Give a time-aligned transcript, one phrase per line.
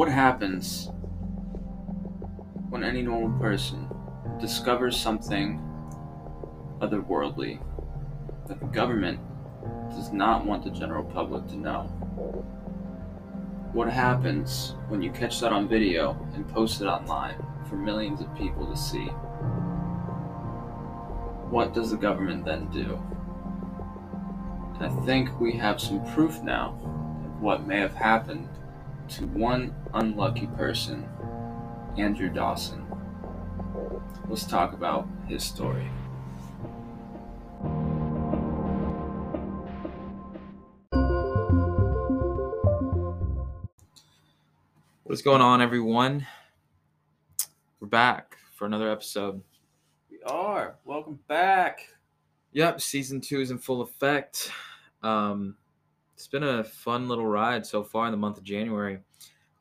[0.00, 0.88] What happens
[2.70, 3.86] when any normal person
[4.40, 5.60] discovers something
[6.80, 7.60] otherworldly
[8.48, 9.20] that the government
[9.90, 11.82] does not want the general public to know?
[13.74, 17.36] What happens when you catch that on video and post it online
[17.68, 19.08] for millions of people to see?
[21.50, 22.98] What does the government then do?
[24.80, 26.78] I think we have some proof now
[27.22, 28.48] of what may have happened
[29.10, 31.08] to one unlucky person,
[31.98, 32.86] Andrew Dawson.
[34.28, 35.90] Let's talk about his story.
[45.02, 46.24] What's going on, everyone?
[47.80, 49.42] We're back for another episode.
[50.08, 50.76] We are.
[50.84, 51.80] Welcome back.
[52.52, 54.52] Yep, season two is in full effect.
[55.02, 55.56] Um,
[56.20, 58.98] it's been a fun little ride so far in the month of January.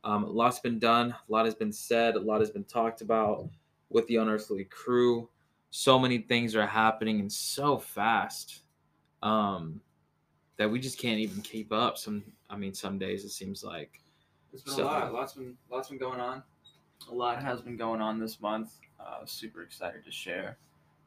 [0.04, 3.00] Um, a lot's been done, a lot has been said, a lot has been talked
[3.00, 3.48] about
[3.90, 5.30] with the Unearthly crew.
[5.70, 8.64] So many things are happening and so fast
[9.24, 9.80] um,
[10.58, 11.98] that we just can't even keep up.
[11.98, 14.02] Some, I mean, some days it seems like.
[14.52, 15.14] It's been So- a lot.
[15.14, 16.44] Lots been lots been going on.
[17.10, 18.74] A lot has been going on this month.
[19.00, 20.58] Uh, super excited to share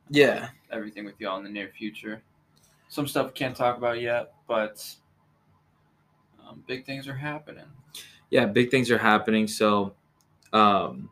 [0.08, 2.22] Yeah, everything with y'all in the near future.
[2.88, 4.82] Some stuff we can't talk about yet, but
[6.52, 7.64] um, big things are happening.
[8.30, 9.46] yeah, big things are happening.
[9.46, 9.94] So
[10.52, 11.10] um,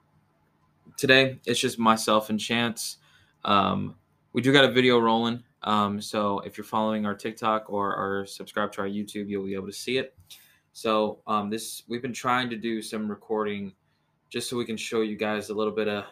[0.96, 2.98] today it's just myself and Chance.
[3.44, 3.96] Um,
[4.32, 5.42] we do got a video rolling.
[5.62, 9.54] Um, so if you're following our TikTok or, are subscribed to our YouTube, you'll be
[9.54, 10.16] able to see it.
[10.72, 13.72] So um, this we've been trying to do some recording
[14.28, 16.04] just so we can show you guys a little bit of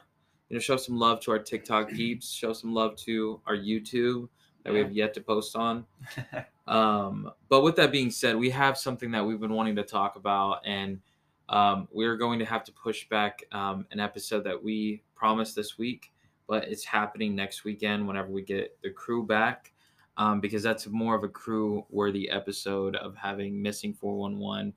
[0.48, 4.28] you know show some love to our TikTok peeps, show some love to our YouTube
[4.64, 5.86] that we have yet to post on.
[6.68, 10.16] Um, but with that being said, we have something that we've been wanting to talk
[10.16, 11.00] about, and
[11.48, 15.78] um, we're going to have to push back um, an episode that we promised this
[15.78, 16.12] week,
[16.46, 19.72] but it's happening next weekend whenever we get the crew back,
[20.18, 24.74] um, because that's more of a crew worthy episode of having Missing 411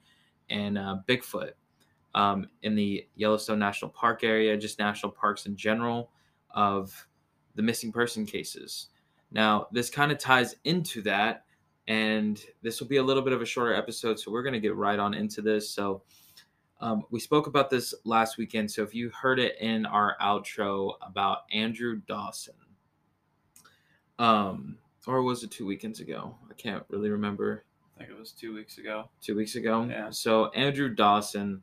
[0.50, 1.52] and uh, Bigfoot
[2.16, 6.10] um, in the Yellowstone National Park area, just national parks in general,
[6.52, 7.06] of
[7.56, 8.88] the missing person cases.
[9.30, 11.44] Now, this kind of ties into that
[11.91, 14.59] and this will be a little bit of a shorter episode so we're going to
[14.68, 16.02] get right on into this so
[16.79, 20.94] um, we spoke about this last weekend so if you heard it in our outro
[21.06, 22.53] about andrew dawson
[24.19, 27.66] um, or was it two weekends ago i can't really remember
[27.97, 29.09] I think it was two weeks ago.
[29.22, 30.09] two weeks ago Yeah.
[30.12, 31.62] so andrew dawson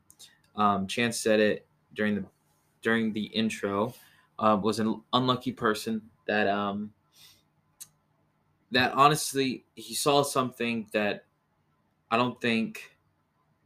[0.57, 2.25] um, chance said it during the
[2.83, 3.95] during the intro
[4.39, 6.93] uh, was an unlucky person that um,
[8.71, 11.25] that honestly he saw something that
[12.11, 12.97] I don't think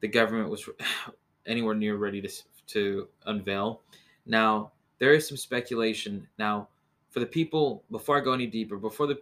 [0.00, 0.68] the government was
[1.46, 2.28] anywhere near ready to
[2.68, 3.82] to unveil.
[4.26, 6.26] Now there is some speculation.
[6.38, 6.68] Now
[7.10, 9.20] for the people, before I go any deeper, before the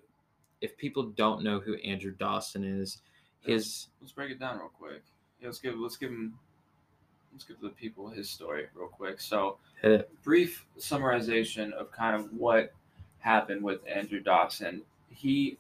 [0.61, 2.99] if people don't know who Andrew Dawson is,
[3.41, 5.03] his Let's break it down real quick.
[5.41, 6.35] Yeah, let's give let's give him
[7.33, 9.21] let's give the people his story real quick.
[9.21, 9.59] So
[10.23, 12.73] brief summarization of kind of what
[13.19, 14.83] happened with Andrew Dawson.
[15.09, 15.59] He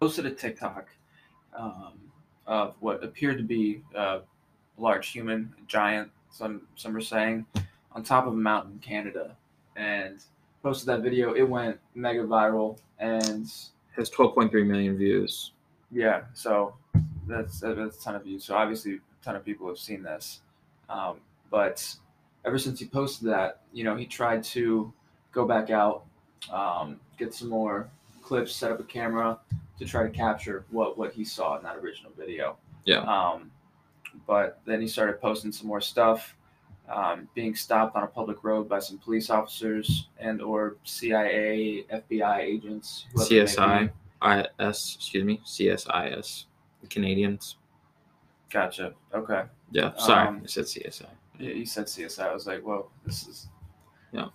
[0.00, 0.88] posted a TikTok
[1.56, 1.94] um,
[2.46, 4.20] of what appeared to be a
[4.78, 7.46] large human, a giant, some some are saying,
[7.92, 9.36] on top of a mountain in Canada,
[9.76, 10.22] and
[10.62, 11.34] posted that video.
[11.34, 13.50] It went mega viral, and
[13.96, 15.52] has 12.3 million views.
[15.90, 16.74] yeah, so
[17.26, 18.44] that's that's a ton of views.
[18.44, 20.40] So obviously, a ton of people have seen this.
[20.88, 21.16] Um,
[21.50, 21.94] but
[22.44, 24.92] ever since he posted that, you know, he tried to
[25.32, 26.04] go back out,
[26.52, 27.88] um, get some more
[28.22, 29.38] clips, set up a camera
[29.78, 32.56] to try to capture what what he saw in that original video.
[32.84, 33.00] Yeah.
[33.00, 33.50] Um,
[34.26, 36.36] but then he started posting some more stuff,
[36.88, 42.38] um, being stopped on a public road by some police officers and or CIA, FBI
[42.38, 43.06] agents.
[43.12, 43.90] whoever it may CSI.
[44.58, 46.44] IS, excuse me, CSIS,
[46.80, 47.56] the Canadians.
[48.50, 48.94] Gotcha.
[49.12, 49.42] Okay.
[49.72, 51.06] Yeah, sorry, Um, I said CSI.
[51.38, 52.30] Yeah, you said CSI.
[52.30, 53.48] I was like, whoa, this is.
[54.12, 54.28] Yeah.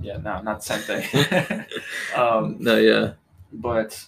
[0.00, 1.64] Yeah, no, not the same thing.
[2.16, 3.12] um, no, yeah,
[3.52, 4.04] but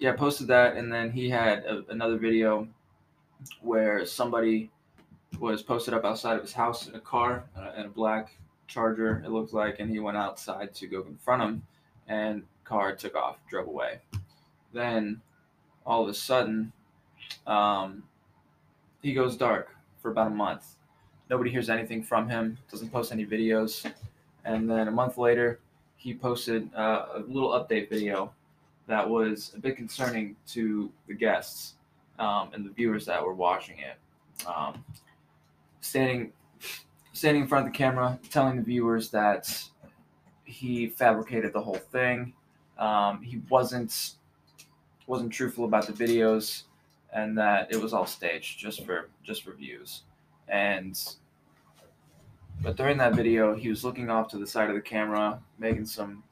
[0.00, 2.66] yeah, posted that, and then he had a, another video
[3.60, 4.70] where somebody
[5.38, 8.34] was posted up outside of his house in a car uh, in a black
[8.66, 11.62] Charger, it looked like, and he went outside to go confront him,
[12.08, 13.98] and car took off, drove away.
[14.72, 15.20] Then,
[15.84, 16.72] all of a sudden,
[17.46, 18.04] um,
[19.02, 20.76] he goes dark for about a month.
[21.28, 22.58] Nobody hears anything from him.
[22.70, 23.90] Doesn't post any videos,
[24.44, 25.58] and then a month later,
[25.96, 28.32] he posted uh, a little update video
[28.90, 31.74] that was a bit concerning to the guests
[32.18, 33.96] um, and the viewers that were watching it.
[34.46, 34.84] Um,
[35.80, 36.32] standing
[37.12, 39.62] standing in front of the camera, telling the viewers that
[40.44, 42.34] he fabricated the whole thing.
[42.78, 44.14] Um, he wasn't
[45.06, 46.64] wasn't truthful about the videos,
[47.12, 50.02] and that it was all staged just for just for views.
[50.48, 50.98] And
[52.62, 55.86] but during that video, he was looking off to the side of the camera, making
[55.86, 56.22] some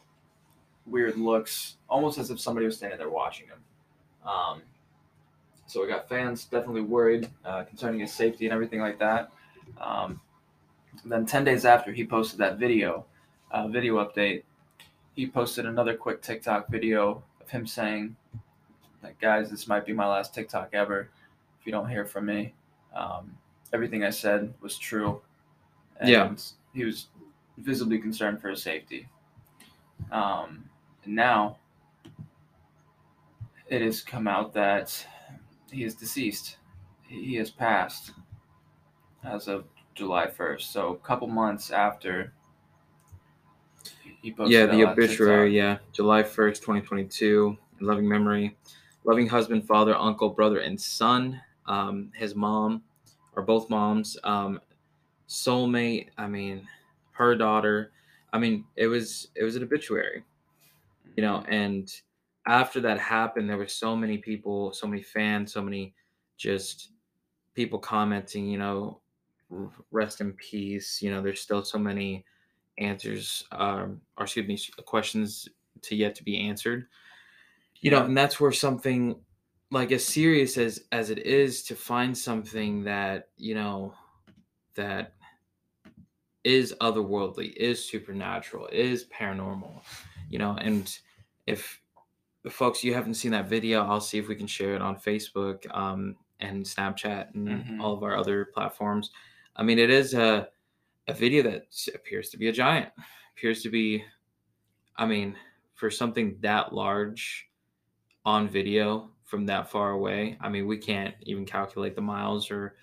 [0.86, 3.58] weird looks, almost as if somebody was standing there watching him.
[4.26, 4.62] Um,
[5.66, 9.30] so we got fans definitely worried uh, concerning his safety and everything like that.
[9.80, 10.20] Um,
[11.04, 13.04] then 10 days after he posted that video,
[13.50, 14.42] uh, video update,
[15.14, 18.16] he posted another quick TikTok video of him saying,
[19.02, 21.08] like, guys, this might be my last TikTok ever
[21.60, 22.54] if you don't hear from me.
[22.94, 23.36] Um,
[23.72, 25.20] everything I said was true.
[26.00, 26.34] And Yeah.
[26.74, 27.08] He was
[27.58, 29.08] visibly concerned for his safety.
[30.12, 30.64] Um,
[31.04, 31.56] and now
[33.68, 35.06] it has come out that
[35.70, 36.56] he is deceased.
[37.02, 38.12] He has passed
[39.24, 40.62] as of July 1st.
[40.62, 42.32] So a couple months after
[44.22, 45.56] he posted yeah, the obituary.
[45.56, 47.56] Yeah, July first, twenty twenty two.
[47.80, 48.56] In loving memory,
[49.04, 51.40] loving husband, father, uncle, brother, and son.
[51.66, 52.82] Um, his mom,
[53.36, 54.16] or both moms.
[54.24, 54.60] Um,
[55.28, 56.08] soulmate.
[56.18, 56.66] I mean,
[57.12, 57.92] her daughter.
[58.32, 60.24] I mean, it was it was an obituary,
[61.16, 61.44] you know.
[61.48, 61.90] And
[62.48, 65.94] after that happened, there were so many people, so many fans, so many
[66.36, 66.90] just
[67.54, 68.46] people commenting.
[68.46, 69.00] You know,
[69.90, 71.00] rest in peace.
[71.00, 72.24] You know, there's still so many
[72.78, 75.48] answers um, or excuse me questions
[75.82, 76.86] to yet to be answered
[77.80, 79.16] you know and that's where something
[79.70, 83.92] like as serious as as it is to find something that you know
[84.74, 85.14] that
[86.44, 89.80] is otherworldly is supernatural is paranormal
[90.30, 90.98] you know and
[91.46, 91.80] if
[92.50, 95.66] folks you haven't seen that video i'll see if we can share it on facebook
[95.76, 97.80] um, and snapchat and Mhm.
[97.80, 99.10] all of our other platforms
[99.56, 100.48] i mean it is a
[101.08, 102.92] a video that appears to be a giant
[103.36, 104.04] appears to be
[104.96, 105.36] i mean
[105.74, 107.50] for something that large
[108.24, 112.76] on video from that far away i mean we can't even calculate the miles or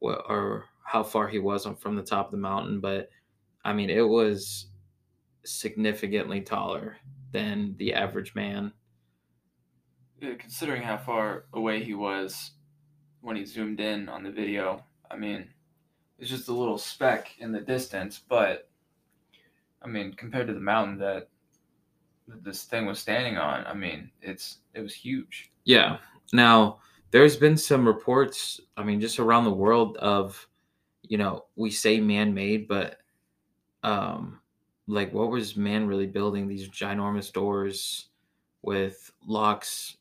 [0.00, 3.10] or how far he was from the top of the mountain but
[3.64, 4.68] i mean it was
[5.44, 6.96] significantly taller
[7.32, 8.72] than the average man
[10.20, 12.52] considering how far away he was
[13.20, 15.48] when he zoomed in on the video, I mean,
[16.18, 18.68] it's just a little speck in the distance, but
[19.82, 21.28] I mean, compared to the mountain that
[22.26, 25.50] this thing was standing on, I mean, it's it was huge.
[25.64, 25.98] Yeah.
[26.32, 26.78] Now,
[27.10, 30.46] there's been some reports, I mean, just around the world of,
[31.02, 32.98] you know, we say man made, but
[33.82, 34.40] um
[34.86, 38.08] like what was man really building these ginormous doors
[38.62, 39.96] with locks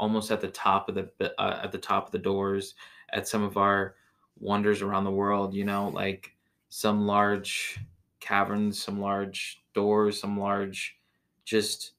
[0.00, 2.74] almost at the top of the uh, at the top of the doors
[3.12, 3.96] at some of our
[4.38, 6.36] wonders around the world, you know, like
[6.70, 7.78] some large
[8.20, 11.00] caverns, some large doors, some large
[11.44, 11.94] just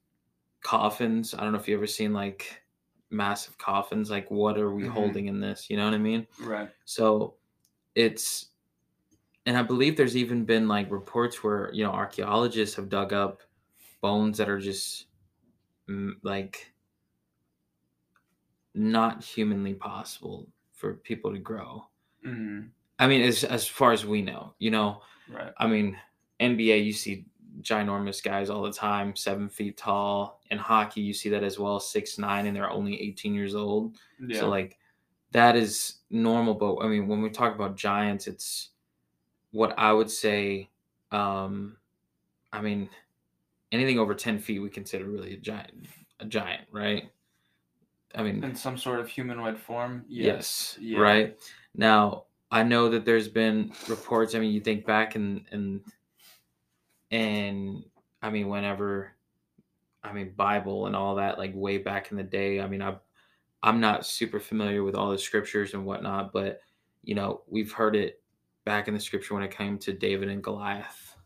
[0.62, 1.34] coffins.
[1.34, 2.62] I don't know if you ever seen like
[3.10, 4.86] massive coffins like what are we Mhm.
[4.86, 6.72] holding in this you know what i mean Right.
[6.84, 7.36] so
[7.94, 8.50] it's
[9.46, 13.42] and i believe there's even been like reports where you know archaeologists have dug up
[14.00, 15.06] bones that are just
[15.88, 16.71] mm, like
[18.74, 21.84] not humanly possible for people to grow
[22.24, 22.62] hmm
[22.98, 25.02] i mean as as far as we know you know
[25.32, 25.52] Right.
[25.56, 25.98] I mean,
[26.40, 27.26] NBA, you see
[27.60, 30.40] ginormous guys all the time, seven feet tall.
[30.50, 33.96] In hockey, you see that as well, six nine, and they're only 18 years old.
[34.20, 34.40] Yeah.
[34.40, 34.78] So like,
[35.32, 36.54] that is normal.
[36.54, 38.70] But I mean, when we talk about giants, it's
[39.50, 40.70] what I would say.
[41.10, 41.76] Um,
[42.52, 42.88] I mean,
[43.70, 45.86] anything over 10 feet, we consider really a giant,
[46.20, 47.10] a giant, right?
[48.14, 50.04] I mean, in some sort of humanoid form.
[50.08, 50.76] Yes.
[50.80, 51.00] Yeah.
[51.00, 51.38] Right.
[51.74, 54.34] Now, I know that there's been reports.
[54.34, 55.80] I mean, you think back and and
[57.10, 57.84] and
[58.22, 59.12] I mean, whenever
[60.04, 62.60] I mean Bible and all that, like way back in the day.
[62.60, 62.96] I mean, I
[63.62, 66.60] I'm not super familiar with all the scriptures and whatnot, but
[67.04, 68.20] you know, we've heard it
[68.64, 71.16] back in the scripture when it came to David and Goliath.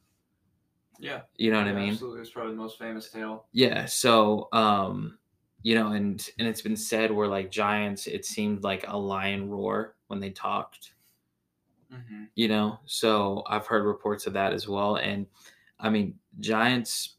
[0.99, 1.23] Yeah.
[1.37, 1.91] You know what Yeah, I mean?
[1.91, 2.21] Absolutely.
[2.21, 3.47] It's probably the most famous tale.
[3.53, 5.19] Yeah, so um
[5.67, 9.51] you know and and it's been said where like giants it seemed like a lion
[9.51, 10.95] roar when they talked,
[11.91, 12.79] hmm you know.
[12.87, 15.27] So I've heard reports of that as well and
[15.79, 17.17] I mean giants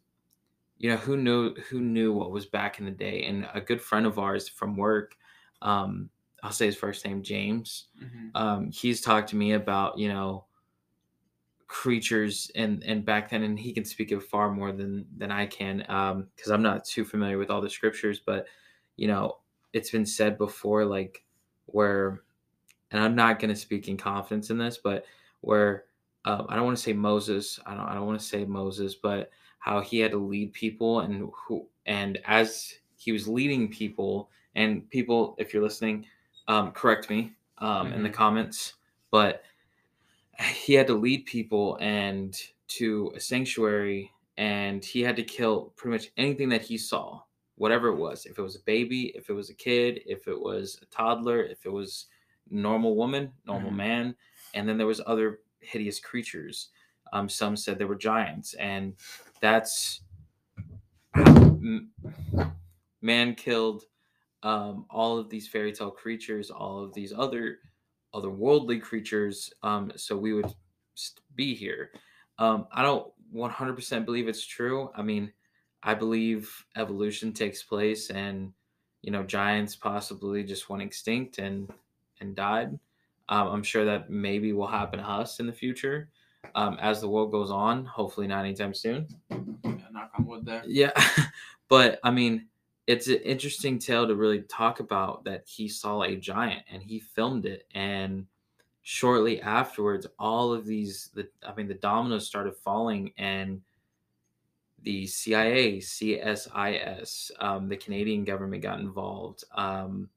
[0.80, 3.26] you know who knew who knew what was back in the day?
[3.26, 5.18] And a good friend of ours from work
[5.64, 6.12] um
[6.44, 10.47] I'll say his first name James hmm um, he's talked to me about you know
[11.68, 15.46] creatures and and back then and he can speak of far more than than i
[15.46, 18.46] can um because i'm not too familiar with all the scriptures but
[18.96, 19.38] you know
[19.74, 21.26] it's been said before like
[21.66, 22.22] where
[22.92, 25.06] and I'm not going to speak in confidence in this, but
[25.42, 25.86] where
[26.26, 28.96] uh, I don't want to say Moses, I don't I don't want to say Moses,
[28.96, 34.30] but how he had to lead people and who and as he was leading people
[34.56, 36.06] and people, if you're listening,
[36.48, 38.74] um, correct me um, in the comments,
[39.12, 39.44] but
[40.40, 45.94] he had to lead people and to a sanctuary and he had to kill pretty
[45.98, 47.22] much anything that he saw
[47.56, 50.40] whatever it was if it was a baby if it was a kid if it
[50.40, 52.08] was a toddler if it was
[52.50, 53.76] normal woman normal Mhm.
[53.76, 54.16] man
[54.54, 56.70] and then there was other hideous creatures
[57.14, 58.96] um, some said they were giants and
[59.42, 60.02] that's
[63.02, 63.86] man killed
[64.44, 67.60] um, all of these fairy tale creatures all of these other
[68.18, 70.52] otherworldly creatures um, so we would
[71.36, 71.92] be here.
[72.40, 74.90] Um, i don't 100% believe it's true.
[74.96, 75.32] I mean
[75.84, 78.52] i believe evolution takes place and
[79.04, 81.72] you know giants possibly just went extinct and
[82.20, 82.78] and died.
[83.30, 86.10] Um, i'm sure that maybe will happen to us in the future
[86.56, 89.08] um, as the world goes on hopefully not anytime soon.
[89.30, 90.64] Yeah, knock on wood there.
[90.66, 90.92] yeah,
[91.70, 92.48] but I mean,
[92.88, 97.00] it's an interesting tale to really talk about that he saw a giant and he
[97.00, 98.26] filmed it and
[98.82, 103.62] shortly afterwards all of these the I mean the dominoes started falling and
[104.84, 109.44] the CIA, CSIS, um, the Canadian government got involved.
[109.54, 110.10] Um,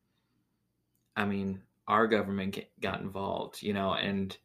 [1.17, 4.37] I mean, our government got involved, you know, and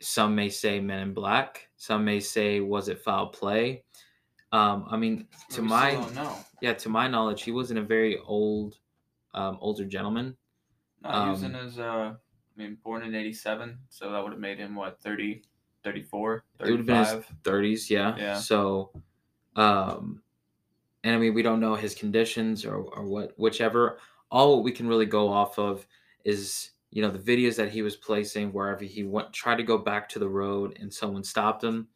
[0.00, 3.82] some may say Men in Black, some may say was it foul play.
[4.52, 6.38] Um, I mean, to We my still don't know.
[6.60, 8.78] yeah, to my knowledge, he wasn't a very old,
[9.34, 10.36] um, older gentleman.
[11.02, 12.16] No, he was Um, in his, uh, I
[12.56, 15.42] mean, born in 87, so that would have made him, what, 30,
[15.82, 18.16] 34, It would have been his thirties, yeah.
[18.16, 18.34] Yeah.
[18.38, 18.92] So,
[19.56, 20.22] um,
[21.02, 23.98] and I mean, we don't know his conditions or or what, whichever.
[24.30, 25.86] All we can really go off of
[26.24, 29.76] is you know the videos that he was placing wherever he went, tried to go
[29.78, 31.88] back to the road and someone stopped him.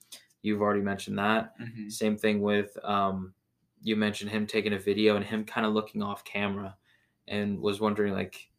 [0.48, 1.58] You've already mentioned that.
[1.60, 1.92] Mhm.
[1.92, 3.34] Same thing with um,
[3.82, 6.76] you mentioned him taking a video and him kind of looking off camera
[7.28, 8.50] and was wondering like,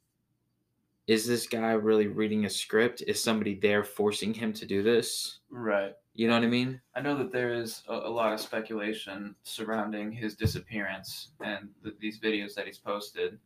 [1.08, 3.02] is this guy really reading a script?
[3.08, 5.40] Is somebody there forcing him to do this?
[5.50, 5.96] Right.
[6.14, 6.80] You know what I mean?
[6.96, 11.96] I know that there is a, a lot of speculation surrounding his disappearance and th-
[12.00, 13.40] these videos that he's posted.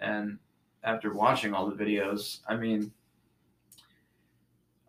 [0.00, 0.38] And
[0.82, 2.92] after watching all the videos, I mean,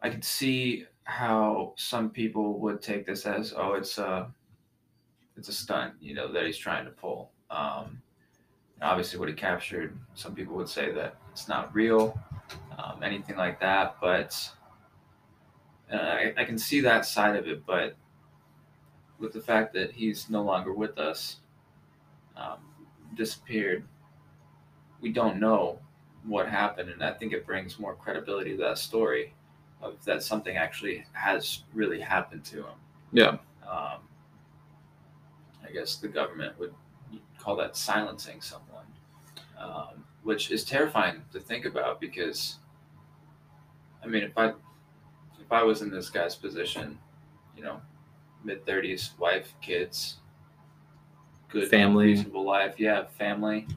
[0.02, 4.28] I could see how some people would take this as, oh, it's a,
[5.38, 7.32] it's a stunt, you know, that he's trying to pull.
[7.50, 8.02] Um,
[8.82, 12.20] obviously, what he captured, some people would say that it's not real,
[12.78, 13.98] um, anything like that.
[14.02, 14.50] But
[15.94, 17.96] uh, I, I can see that side of it, but
[19.20, 21.38] with the fact that he's no longer with us,
[22.36, 22.58] um,
[23.16, 23.86] disappeared,
[25.02, 25.80] we don't know
[26.26, 29.36] what happened, and I think it brings more credibility to that story
[29.86, 32.78] of that something actually has really happened to him.
[33.12, 33.38] Yeah.
[33.68, 34.00] Um,
[35.64, 36.74] I guess the government would
[37.40, 38.86] call that silencing someone,
[39.60, 42.58] um, which is terrifying to think about because,
[44.04, 44.50] I mean, if I
[45.40, 46.98] if I was in this guy's position,
[47.56, 47.80] you know,
[48.44, 50.18] mid thirties, wife, kids,
[51.50, 52.08] good Family.
[52.08, 53.68] reasonable life, yeah, family.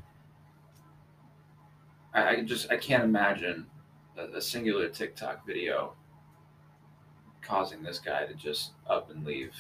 [2.14, 3.66] I, I just I can't imagine
[4.18, 5.94] a, singular TikTok video
[7.42, 9.54] causing this guy to just up and leave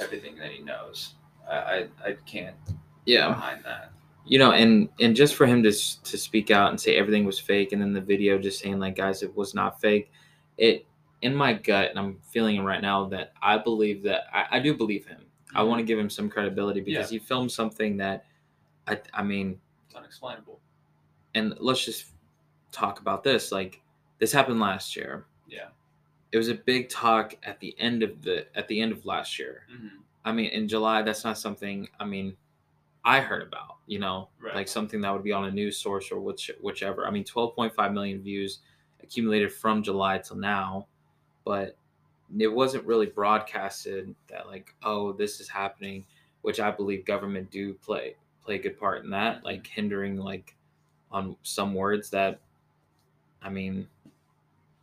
[0.00, 1.14] everything that he knows.
[1.48, 2.56] I I, I can't
[3.06, 3.92] get behind that.
[4.24, 7.38] you know and and just for him to to speak out and say everything was
[7.38, 10.10] fake and then the video just saying like guys it was not fake
[10.58, 10.84] it
[11.22, 14.58] in my gut and i'm feeling it right now that i believe that i, I
[14.58, 15.68] do believe him i mm-hmm.
[15.68, 18.24] want to give him some credibility because he filmed something that
[18.88, 20.58] i i mean It's unexplainable.
[21.34, 22.06] and let's just
[22.76, 23.80] talk about this like
[24.18, 25.68] this happened last year Yeah.
[26.32, 29.38] it was a big talk at the end of the at the end of last
[29.38, 29.96] year Mm-hmm.
[30.24, 31.88] I mean, in July, that's not something.
[32.00, 32.36] I mean,
[33.04, 33.76] I heard about.
[33.86, 34.56] You know, Right.
[34.56, 37.06] like something that would be on a news source or which whichever.
[37.06, 38.58] I mean, twelve point five million views
[39.00, 40.88] accumulated from July till now,
[41.44, 41.76] but
[42.40, 46.04] it wasn't really broadcasted that like, oh, this is happening,
[46.42, 50.56] which I believe government do play play a good part in that, like hindering like
[51.12, 52.40] on some words that,
[53.42, 53.88] I mean,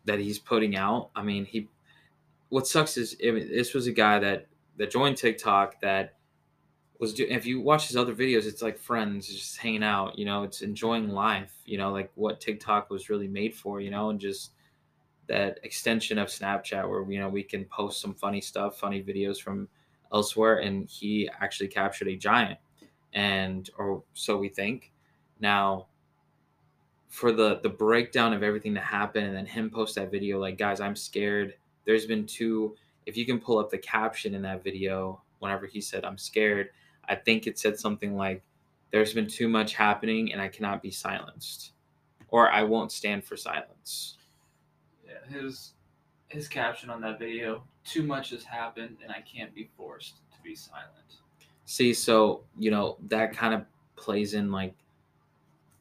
[0.06, 1.10] that he's putting out.
[1.16, 1.70] I mean, he.
[2.50, 6.16] What sucks is this was a guy that that joined TikTok that
[7.00, 10.26] was do- if you watch his other videos, it's like friends just hanging out, you
[10.26, 14.10] know, it's enjoying life, you know, like what TikTok was really made for, you know,
[14.10, 14.52] and just
[15.28, 19.42] that extension of Snapchat where you know we can post some funny stuff, funny videos
[19.42, 19.68] from
[20.14, 22.60] elsewhere, and he actually captured a giant,
[23.14, 24.92] and or so we think.
[25.40, 25.88] Now,
[27.14, 30.58] for the the breakdown of everything that happened and then him post that video like
[30.58, 31.54] guys i'm scared
[31.86, 35.80] there's been two if you can pull up the caption in that video whenever he
[35.80, 36.70] said i'm scared
[37.08, 38.44] i think it said something like
[38.92, 41.74] there's been too much happening and i cannot be silenced
[42.30, 44.18] or i won't stand for silence
[45.06, 45.74] Yeah, his
[46.30, 50.42] his caption on that video: "Too much has happened, and I can't be forced to
[50.44, 51.20] be silent."
[51.66, 53.66] See, so you know that kind of
[53.96, 54.76] plays in like,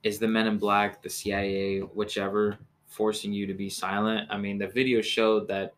[0.03, 4.29] is the Men in Black, the CIA, whichever, forcing you to be silent?
[4.31, 5.75] I mean, the video showed that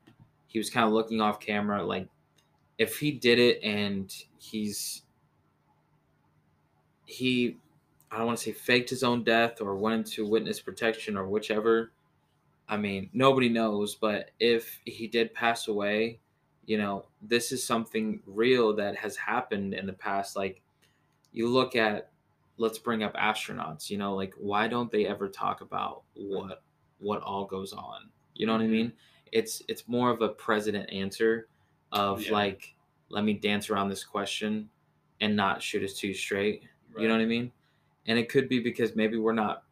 [0.47, 1.85] he was kind of looking off camera.
[1.85, 2.09] Like,
[2.79, 5.03] if he did it and he's
[7.07, 7.59] he,
[8.11, 11.27] I don't want to say faked his own death or went into witness protection or
[11.27, 11.93] whichever.
[12.69, 16.19] I mean, nobody knows, but if he did pass away,
[16.67, 20.35] you know, this is something real that has happened in the past.
[20.35, 20.63] Like,
[21.33, 22.11] you look at,
[22.57, 23.91] let's bring up astronauts.
[23.91, 26.63] You know, like why don't they ever talk about what
[26.99, 28.09] what all goes on?
[28.35, 28.73] You know what I mm-hmm.
[28.73, 28.93] mean?
[29.33, 31.49] It's it's more of a president answer
[31.93, 32.33] of Yeah.
[32.33, 32.75] like,
[33.09, 34.69] let me dance around this question
[35.21, 36.65] and not shoot us too straight.
[36.97, 37.51] You know what I mean?
[38.07, 39.65] And it could be because maybe we're not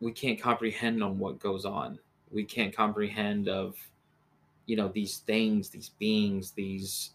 [0.00, 1.98] we can't comprehend on what goes on.
[2.30, 3.76] We can't comprehend of
[4.66, 7.10] you know these things, these beings, these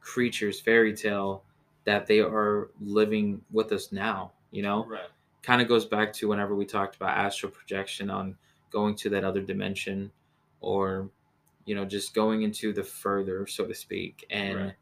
[0.00, 1.42] creatures, fairy tale
[1.86, 4.84] that they are living with us now, you know?
[4.86, 5.10] Right.
[5.42, 8.38] Kind of goes back to whenever we talked about astral projection on
[8.70, 10.12] going to that other dimension
[10.60, 11.10] or
[11.66, 14.74] you know just going into the further so to speak and Right.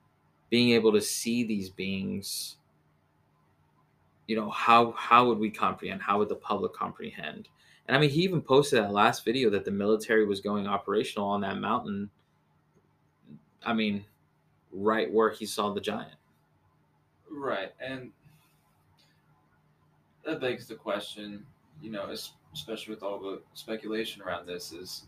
[0.51, 2.59] being able to see these beings
[4.27, 7.49] you know how how would we comprehend how would the public comprehend
[7.87, 11.29] and i mean he even posted that last video that the military was going operational
[11.29, 12.11] on that mountain
[13.65, 14.05] i mean
[14.73, 16.17] right where he saw the giant
[17.37, 18.13] Right, and
[20.25, 21.45] that begs the question,
[21.83, 22.15] you know,
[22.53, 25.03] especially with all the speculation around this, is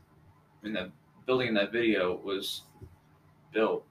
[0.61, 0.91] I mean, that
[1.25, 2.63] building in that video was
[3.53, 3.85] built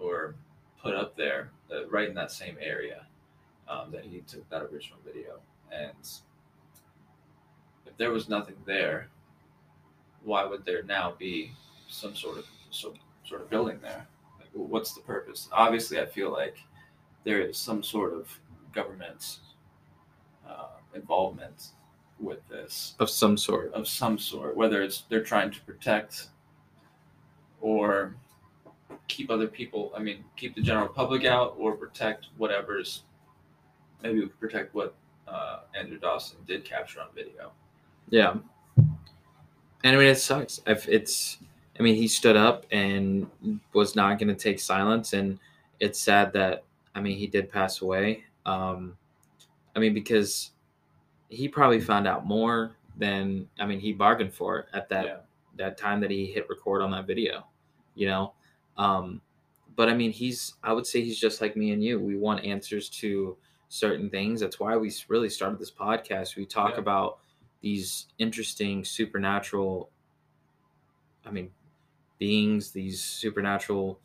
[0.00, 0.34] or
[0.82, 3.06] put up there uh, right in that same area
[3.68, 5.38] um, that he took that original video.
[5.70, 5.96] And
[7.86, 9.08] if there was nothing there,
[10.24, 11.52] why would there now be
[11.88, 12.94] some sort of some
[13.24, 14.06] sort of building there?
[14.40, 15.48] Like, what's the purpose?
[15.52, 16.58] Obviously, I feel like
[17.26, 18.40] there is some sort of
[18.72, 19.40] government
[20.48, 21.72] uh, involvement
[22.20, 26.28] with this of some sort of some sort, whether it's they're trying to protect
[27.60, 28.14] or
[29.08, 33.02] keep other people, I mean, keep the general public out or protect whatever's,
[34.02, 34.94] maybe we could protect what
[35.26, 37.50] uh, Andrew Dawson did capture on video.
[38.08, 38.36] Yeah.
[38.76, 40.60] And I mean, it sucks.
[40.66, 41.38] If it's,
[41.78, 43.28] I mean, he stood up and
[43.72, 45.38] was not going to take silence, and
[45.80, 46.62] it's sad that,
[46.96, 48.24] I mean, he did pass away.
[48.46, 48.98] Um,
[49.76, 50.52] I mean, because
[51.28, 55.16] he probably found out more than, I mean, he bargained for it at that yeah.
[55.56, 57.46] that time that he hit record on that video,
[57.94, 58.34] you know.
[58.78, 59.22] Um,
[59.76, 62.00] but I mean, he's, I would say he's just like me and you.
[62.00, 64.40] We want answers to certain things.
[64.40, 66.36] That's why we really started this podcast.
[66.36, 66.80] We talk Yeah.
[66.80, 67.20] about
[67.62, 69.90] these interesting supernatural
[71.24, 71.50] i mean
[72.18, 74.00] beings these supernatural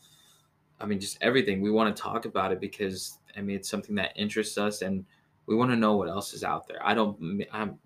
[0.81, 3.95] i mean just everything we want to talk about it because i mean it's something
[3.95, 5.05] that interests us and
[5.45, 7.17] we want to know what else is out there i don't
[7.51, 7.77] i'm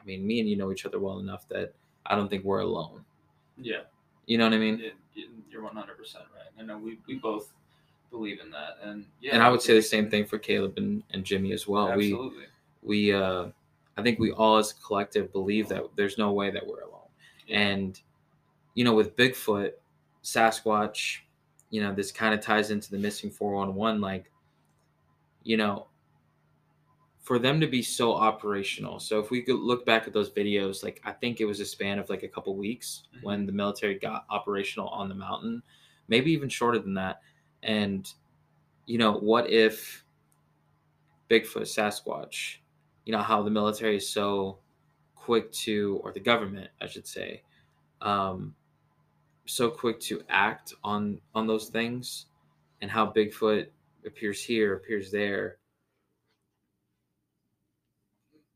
[0.00, 1.72] i mean me and you know each other well enough that
[2.06, 3.04] i don't think we're alone
[3.58, 3.82] Yeah.
[4.26, 4.92] you know what i mean
[5.50, 6.26] you're 100% right.
[6.58, 7.52] I know we, we both
[8.10, 8.78] believe in that.
[8.82, 9.34] And yeah.
[9.34, 12.12] and i would say the same thing for caleb and, and jimmy as well we
[12.12, 12.44] Absolutely.
[12.82, 13.46] we uh
[13.96, 17.08] i think we all as a collective believe that there's no way that we're alone
[17.46, 17.60] Yeah.
[17.60, 18.00] And,
[18.74, 19.72] you know, with Bigfoot,
[20.24, 21.18] Sasquatch,
[21.74, 24.00] you know, this kind of ties into the missing 411.
[24.00, 24.30] Like,
[25.42, 25.88] you know,
[27.18, 29.00] for them to be so operational.
[29.00, 31.64] So if we could look back at those videos, like, I think it was a
[31.66, 33.22] span of like a couple weeks Mhm.
[33.24, 35.64] when the military got operational on the mountain,
[36.06, 37.22] maybe even shorter than that.
[37.64, 38.08] And,
[38.86, 40.04] you know, what if
[41.28, 42.58] Bigfoot, Sasquatch,
[43.04, 44.60] you know, how the military is so
[45.16, 47.42] quick to, or the government, I should say,
[48.00, 48.54] um,
[49.46, 52.26] so quick to act on on those things,
[52.80, 53.66] and how Bigfoot
[54.06, 55.58] appears here, appears there.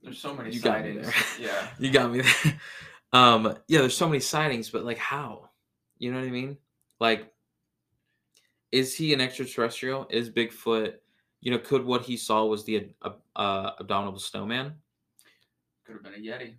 [0.02, 1.06] There's so many You got me sightings.
[1.38, 1.48] there.
[1.48, 1.68] Yeah.
[1.78, 2.60] You got me there.
[3.10, 5.48] Um, yeah, there's so many sightings, but like how?
[5.98, 6.58] You know what I mean?
[7.00, 7.32] Like,
[8.70, 10.06] is he an extraterrestrial?
[10.10, 10.92] Is Bigfoot?
[11.40, 14.74] You know, could what he saw was the uh, uh, abominable snowman?
[15.86, 16.56] Could have been a Yeti.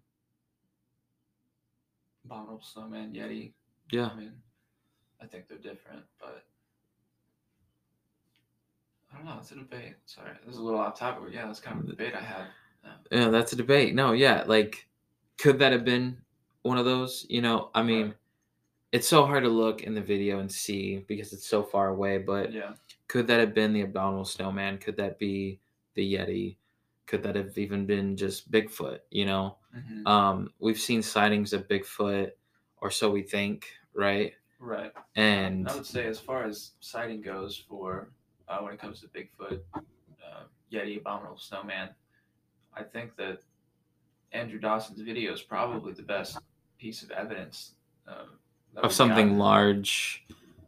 [2.26, 3.54] Abominable snowman, Yeti.
[3.92, 4.34] Yeah, I mean,
[5.22, 6.44] I think they're different, but
[9.14, 9.38] I don't know.
[9.40, 9.96] It's a debate.
[10.06, 12.22] Sorry, this is a little off topic, but yeah, that's kind of the debate I
[12.22, 12.46] had.
[13.12, 13.96] Yeah, that's a debate.
[13.96, 14.88] No, yeah, like
[15.38, 16.18] could that have been
[16.62, 17.26] one of those?
[17.30, 18.16] You know, I mean, Right.
[18.92, 22.20] it's so hard to look in the video and see because it's so far away,
[22.20, 22.74] but Yeah.
[23.08, 24.78] could that have been the abominable snowman?
[24.78, 25.60] Could that be
[25.96, 26.58] the Yeti?
[27.08, 29.00] Could that have even been just Bigfoot?
[29.10, 30.08] You know, Mhm.
[30.08, 32.34] um, we've seen sightings of Bigfoot,
[32.78, 34.34] or so we think, right?
[34.60, 34.92] Right.
[35.16, 38.10] And I would say, as far as sighting goes, for
[38.48, 41.90] uh, when it comes to Bigfoot, uh, Yeti, Abominable Snowman,
[42.74, 43.40] I think that
[44.32, 46.40] Andrew Dawson's video is probably the best
[46.78, 47.74] piece of evidence
[48.74, 50.26] that of something large.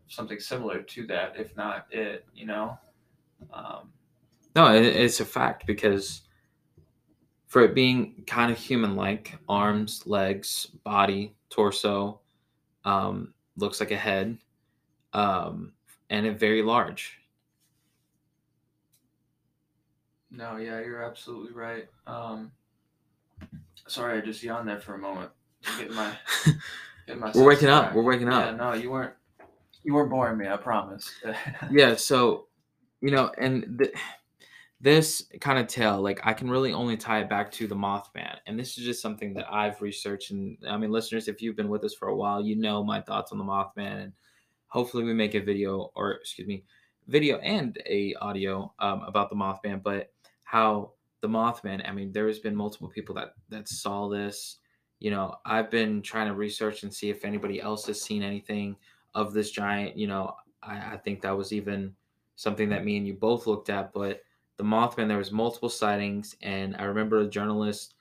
[0.07, 2.25] something similar to that, if not it.
[2.33, 2.77] You know.
[3.53, 3.91] Um,
[4.55, 6.21] No, it, it's a fact because
[7.47, 12.20] for it being kind of human-like, arms, legs, body, torso,
[12.85, 14.37] um, looks like a head,
[15.13, 15.73] um,
[16.09, 17.17] and it very large.
[20.31, 21.87] no, yeah, you're absolutely right.
[22.07, 22.51] Um,
[23.87, 25.29] sorry, I just yawned there for a moment.
[25.77, 26.15] Getting my,
[27.05, 27.93] getting my We're waking up.
[27.93, 28.45] We're waking up.
[28.45, 29.13] Yeah, no, you weren't.
[29.83, 30.47] You weren't boring me.
[30.47, 31.11] I promise.
[31.71, 32.45] yeah so
[33.01, 33.93] you know and th-
[34.81, 38.37] this kind of tale like i can really only tie it back to the mothman
[38.47, 41.69] and this is just something that i've researched and i mean listeners if you've been
[41.69, 44.13] with us for a while you know my thoughts on the mothman and
[44.67, 46.63] hopefully we make a video or excuse me
[47.07, 50.11] video and a audio um, about the mothman but
[50.43, 50.91] how
[51.21, 54.57] the mothman i mean there's been multiple people that that saw this
[54.99, 58.75] you know i've been trying to research and see if anybody else has seen anything
[59.13, 61.95] of this giant you know I, I think that was even
[62.35, 63.93] something that me and you both looked at.
[63.93, 64.21] But
[64.61, 67.95] the Mothman, there was multiple sightings, and I remember a journalist,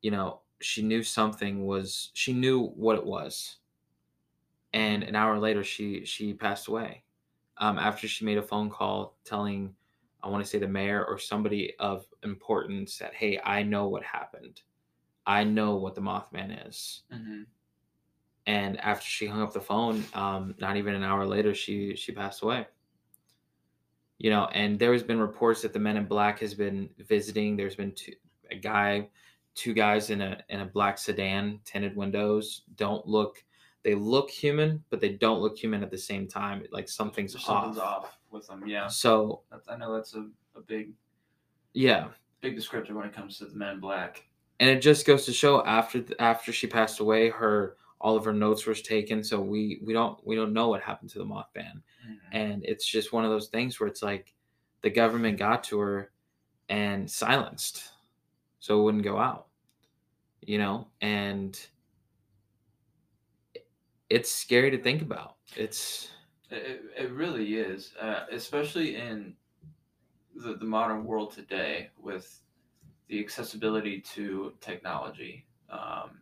[0.00, 3.56] you know, she knew something was she knew what it was,
[4.72, 7.02] and an hour later she she passed away,
[7.58, 9.74] um, after she made a phone call telling,
[10.22, 14.02] I want to say the mayor or somebody of importance that hey, I know what
[14.02, 14.62] happened,
[15.26, 17.02] I know what the Mothman is.
[17.12, 17.42] Hmm
[18.46, 22.12] and after she hung up the phone um, not even an hour later she she
[22.12, 22.66] passed away
[24.18, 27.56] you know and there has been reports that the men in black has been visiting
[27.56, 28.12] there's been two,
[28.50, 29.08] a guy
[29.54, 33.44] two guys in a in a black sedan tinted windows don't look
[33.84, 37.78] they look human but they don't look human at the same time like something's, Something's
[37.78, 38.04] off.
[38.04, 38.62] off with them.
[38.66, 40.26] Yeah, so that's, I know that's a,
[40.56, 40.92] a big
[41.72, 42.08] yeah
[42.40, 44.24] big descriptor when it comes to the Men in Black.
[44.60, 48.32] and it just goes to show after after she passed away her all of her
[48.32, 51.82] notes were taken so we we don't we don't know what happened to the mothman
[52.32, 54.34] and it's just one of those things where it's like
[54.82, 56.12] the government got to her
[56.68, 57.90] and silenced
[58.60, 59.48] so it wouldn't go out
[60.48, 60.88] you know?
[61.02, 61.60] And
[64.08, 65.36] it's scary to think about.
[65.54, 66.08] It's
[66.50, 69.34] It, it, it really is, uh, especially in
[70.34, 72.40] the, the modern world today with
[73.08, 75.46] the accessibility to technology.
[75.70, 76.20] Um,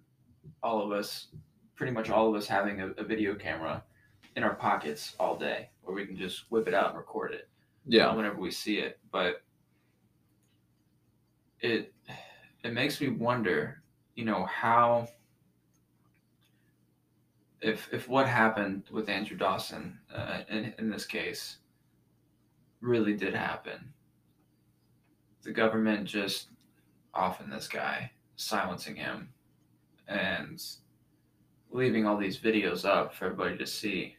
[0.62, 1.28] all of us,
[1.76, 3.82] pretty much all of us, having a, a video camera
[4.34, 7.48] in our pockets all day, where we can just whip it out and record it
[8.00, 8.98] uh, whenever we see it.
[9.12, 9.42] But
[11.60, 11.92] it
[12.64, 13.82] it makes me wonder,
[14.14, 15.08] you know, how
[17.60, 21.58] if if what happened with Andrew Dawson uh, in in this case
[22.80, 23.92] really did happen,
[25.42, 26.48] the government just
[27.14, 29.30] offing this guy, silencing him,
[30.06, 30.62] and
[31.70, 34.16] leaving all these videos up for everybody to see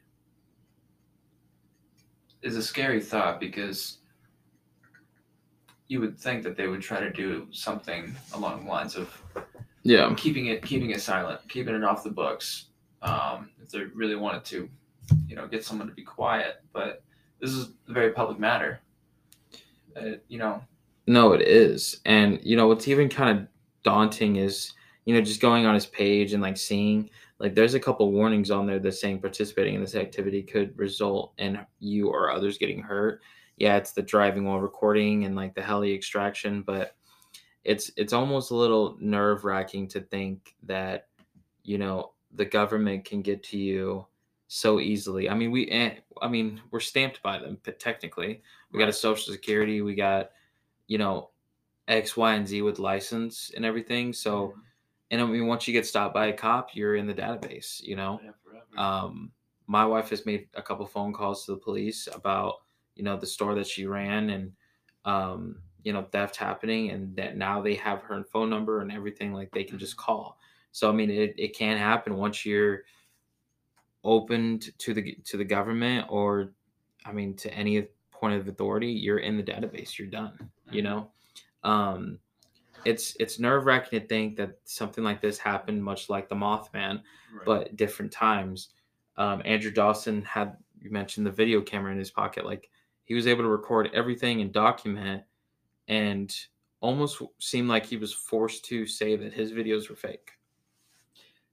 [2.42, 3.98] is a scary thought because
[5.88, 9.22] you would think that they would try to do something along the lines of
[9.84, 12.66] yeah keeping it keeping it silent, keeping it off the books.
[13.02, 14.70] Um, if they really wanted to,
[15.28, 16.64] you know, get someone to be quiet.
[16.74, 17.04] But
[17.40, 18.82] this is a very public matter.
[19.96, 20.62] Uh, you know,
[21.06, 22.02] No, it is.
[22.06, 23.48] And you know what's even kind of
[23.84, 24.74] daunting is,
[25.08, 28.52] you know, just going on his page and like seeing like there's a couple warnings
[28.52, 32.82] on there that's saying participating in this activity could result in you or others getting
[32.82, 33.22] hurt.
[33.56, 36.98] Yeah, it's the driving while recording and like the heli extraction, but
[37.64, 41.08] it's it's almost a little nerve wracking to think that,
[41.64, 44.06] you know, the government can get to you
[44.50, 45.30] so easily.
[45.30, 48.42] I mean, we, eh, I mean, we're stamped by them, but technically,
[48.74, 50.32] we got a social security, we got,
[50.88, 51.30] you know,
[51.88, 54.12] X, Y, and Z with license and everything.
[54.12, 54.54] So,
[55.12, 57.82] and I mean, once you get stopped by a cop, you're in the database.
[57.82, 59.32] You know, yeah, um,
[59.68, 62.56] my wife has made a couple phone calls to the police about,
[62.96, 64.52] you know, the store that she ran and,
[65.06, 69.34] um, you know, theft happening, and that now they have her phone number and everything.
[69.34, 70.40] Like they can just call.
[70.72, 72.84] So I mean, it, it can happen once you're
[74.04, 76.54] opened to the to the government or,
[77.06, 78.88] I mean, to any point of authority.
[78.88, 79.98] You're in the database.
[79.98, 80.50] You're done.
[80.72, 80.86] You Mhm.
[80.86, 81.12] know,
[81.64, 82.20] um,
[82.88, 87.02] it's it's nerve wracking to think that something like this happened, much like the Mothman,
[87.34, 87.46] Right.
[87.46, 88.70] but different times.
[89.18, 92.70] Um, Andrew Dawson had you mentioned the video camera in his pocket, like
[93.04, 95.24] he was able to record everything and document,
[95.88, 96.34] and
[96.80, 100.32] almost seemed like he was forced to say that his videos were fake.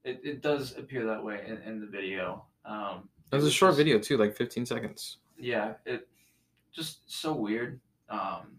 [0.03, 2.45] it, it does appear that way in, in the video.
[2.63, 5.17] Um, It was a short just- video too, like 15 seconds.
[5.37, 6.07] Yeah, it
[6.71, 7.79] just so weird.
[8.09, 8.57] Um,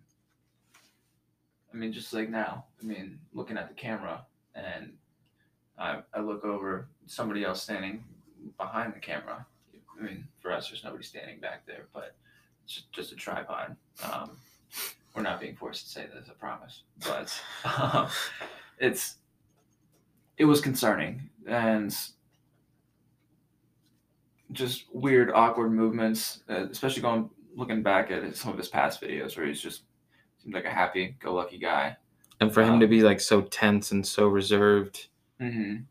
[1.73, 4.25] I mean, just like now, I mean, looking at the camera
[4.55, 4.93] and
[5.79, 8.03] I, I look over somebody else standing
[8.57, 9.47] behind the camera.
[9.99, 12.15] I mean, for us, there's nobody standing back there, but
[12.65, 13.77] it's just, a tripod.
[14.03, 14.33] Um,
[15.15, 16.83] we're not being forced to say this, I promise.
[17.01, 17.33] But
[17.65, 18.09] um,
[18.79, 19.17] it's
[20.37, 21.97] it was concerning and
[24.53, 29.37] just weird, awkward movements, uh, especially going looking back at some of his past videos
[29.37, 29.83] where he's just
[30.47, 31.97] seemed like a happy-go-lucky guy.
[32.41, 35.09] And for him Um, to be like so tense and so reserved
[35.41, 35.83] Mm-hmm.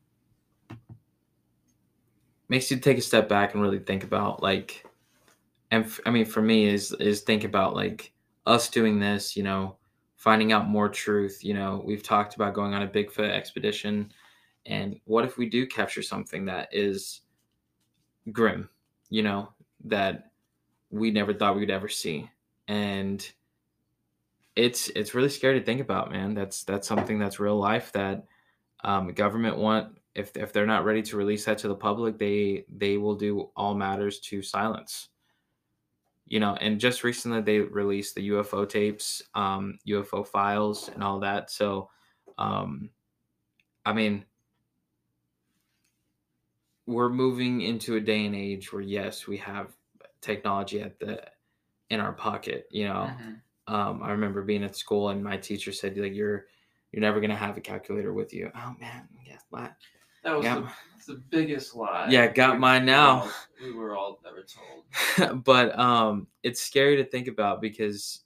[2.49, 4.83] makes you take a step back and really think about like
[5.69, 8.11] and f- I mean for me is is think about like
[8.47, 9.77] us doing this, you know,
[10.15, 14.11] finding out more truth, you know, we've talked about going on a Bigfoot expedition
[14.65, 17.21] and what if we do capture something that is
[18.31, 18.67] grim,
[19.11, 19.49] you know,
[19.83, 20.31] that
[20.89, 22.27] we never thought we would ever see.
[22.67, 23.31] And
[24.55, 26.33] it's it's really scary to think about, man.
[26.33, 28.25] That's that's something that's real life that
[28.83, 32.65] um, government want if if they're not ready to release that to the public, they
[32.69, 35.09] they will do all matters to silence.
[36.25, 41.19] You know, and just recently they released the UFO tapes, um, UFO files, and all
[41.19, 41.51] that.
[41.51, 41.89] So,
[42.39, 42.89] um,
[43.85, 44.25] I mean,
[46.87, 49.75] we're moving into a day and age where yes, we have
[50.21, 51.23] technology at the
[51.89, 52.67] in our pocket.
[52.71, 53.11] You know,
[53.67, 56.45] um, I remember being at school and my teacher said like you're
[56.91, 58.51] you're never gonna have a calculator with you.
[58.55, 59.37] Oh man, yeah.
[60.23, 60.55] That was Yeah.
[60.55, 60.61] the,
[60.93, 62.07] that's the biggest lie.
[62.09, 63.29] Yeah, got we- mine now.
[63.61, 65.43] We were all never told.
[65.43, 68.23] but um, it's scary to think about because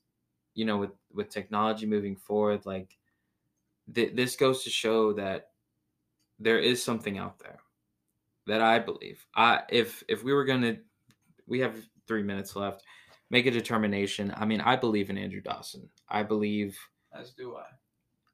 [0.56, 2.97] you know with with technology moving forward, like
[3.93, 5.49] th- this goes to show that
[6.39, 7.60] there is something out there
[8.47, 9.25] that I believe.
[9.36, 10.78] I if if we were gonna,
[11.47, 11.75] we have
[12.08, 12.84] three minutes left.
[13.29, 14.33] Make a determination.
[14.35, 15.89] I mean, I believe in Andrew Dawson.
[16.07, 16.77] I believe
[17.13, 17.65] As do I.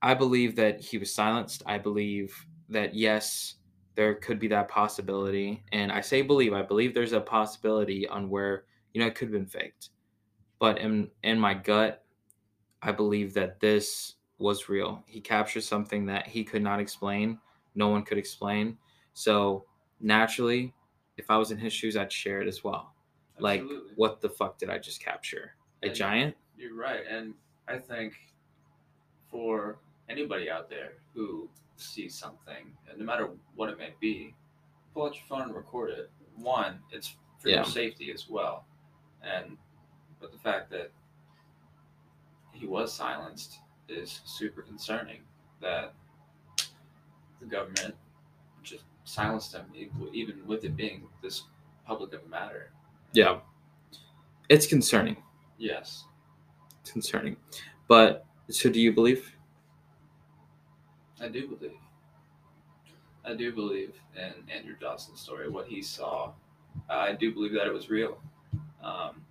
[0.01, 1.63] I believe that he was silenced.
[1.65, 3.55] I believe that yes,
[3.95, 5.63] there could be that possibility.
[5.71, 9.29] And I say believe, I believe there's a possibility on where, you know, it could
[9.29, 9.89] have been faked.
[10.59, 12.05] But in in my gut,
[12.81, 15.03] I believe that this was real.
[15.07, 17.39] He captured something that he could not explain,
[17.73, 18.77] no one could explain.
[19.13, 19.65] So
[19.99, 20.73] naturally,
[21.17, 22.94] if I was in his shoes, I'd share it as well.
[23.39, 23.93] Like, Absolutely.
[23.95, 25.55] what the fuck did I just capture?
[25.83, 26.37] A And- giant?
[26.57, 27.33] You're right, and
[27.67, 28.13] I think
[29.29, 34.33] for anybody out there who sees something, and no matter what it may be,
[34.93, 36.09] pull out your phone and record it.
[36.37, 37.57] One, it's for Yeah.
[37.57, 38.65] your safety as well,
[39.21, 39.57] and
[40.21, 40.91] but the fact that
[42.53, 45.27] he was silenced is super concerning.
[45.59, 45.93] That
[47.41, 47.95] the government
[48.63, 51.43] just silenced him, even with it being this
[51.85, 52.71] public of a matter.
[53.15, 53.39] Yeah.
[54.49, 55.15] It's concerning.
[55.57, 56.03] Yes.
[56.81, 57.37] It's concerning.
[57.87, 59.31] But so do you believe?
[61.21, 61.77] I do believe.
[63.23, 66.33] I do believe in Andrew Dawson's story, what he saw.
[66.89, 68.17] I do believe that it was real.
[68.83, 69.23] Um,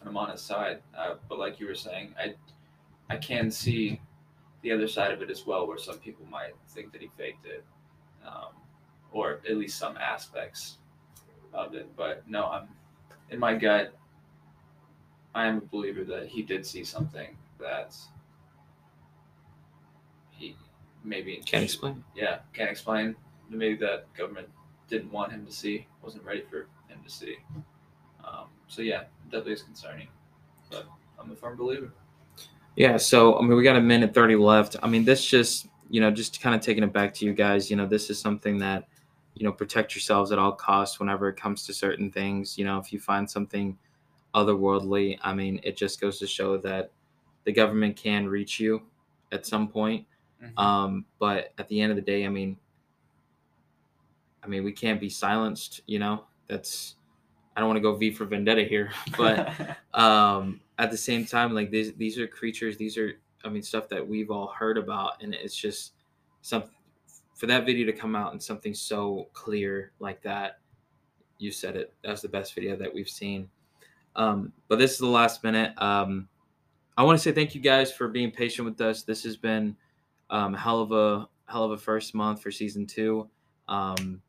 [0.00, 0.80] and I'm on his side.
[0.96, 2.34] Uh, but like you were saying, I,
[3.10, 4.00] I can see
[4.62, 7.44] the other side of it as well, where some people might think that he faked
[7.44, 7.64] it,
[8.26, 8.54] um,
[9.12, 10.78] or at least some aspects
[11.52, 11.88] of it.
[11.96, 12.68] But no, I'm
[13.30, 13.94] in my gut.
[15.34, 17.96] I am a believer that he did see something that
[20.30, 20.56] he
[21.04, 22.04] maybe Can't explain.
[22.14, 23.16] yeah, can't explain.
[23.48, 24.48] Maybe that government
[24.88, 27.36] didn't want him to see, wasn't ready for him to see.
[28.24, 30.08] Um, so yeah, definitely is concerning.
[30.70, 30.86] But
[31.18, 31.92] I'm a firm believer.
[32.76, 34.76] Yeah, so I mean we got a minute 30 left.
[34.82, 37.70] I mean this just, you know, just kind of taking it back to you guys,
[37.70, 38.88] you know, this is something that,
[39.34, 42.58] you know, protect yourselves at all costs whenever it comes to certain things.
[42.58, 43.78] You know, if you find something
[44.34, 46.90] otherworldly, I mean, it just goes to show that
[47.44, 48.82] the government can reach you
[49.30, 50.06] at some point.
[50.56, 52.56] Um, but at the end of the day, I mean,
[54.42, 55.82] I mean, we can't be silenced.
[55.86, 56.96] You know, that's
[57.56, 59.52] I don't want to go V for Vendetta here, but
[59.94, 62.76] um, at the same time, like these these are creatures.
[62.76, 63.12] These are
[63.44, 65.92] I mean stuff that we've all heard about, and it's just
[66.40, 66.64] some
[67.34, 70.58] for that video to come out and something so clear like that.
[71.38, 71.92] You said it.
[72.04, 73.48] That's the best video that we've seen.
[74.14, 75.72] Um, but this is the last minute.
[75.80, 76.28] Um,
[76.96, 79.02] I want to say thank you guys for being patient with us.
[79.02, 79.76] This has been
[80.30, 83.28] um, hell of a hell of a first month for season two.
[83.68, 84.20] Um,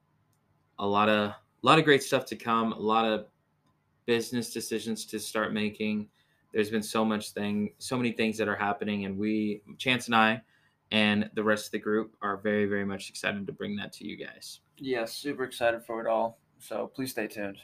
[0.79, 2.71] a lot of a lot of great stuff to come.
[2.71, 3.27] A lot of
[4.05, 6.07] business decisions to start making.
[6.53, 10.15] There's been so much thing, so many things that are happening, and we, Chance and
[10.15, 10.41] I,
[10.91, 14.07] and the rest of the group are very, very much excited to bring that to
[14.07, 14.59] you guys.
[14.77, 16.39] Yeah, super excited for it all.
[16.59, 17.57] So please stay tuned.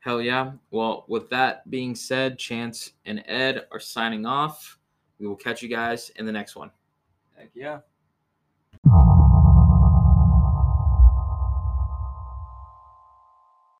[0.00, 0.52] Hell yeah.
[0.70, 4.78] Well, with that being said, Chance and Ed are signing off.
[5.18, 6.70] We will catch you guys in the next one.
[7.36, 7.80] Heck yeah.